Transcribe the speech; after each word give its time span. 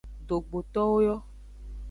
Dogbotowo 0.29 0.95
yo. 1.05 1.15